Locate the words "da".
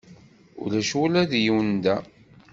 1.83-1.97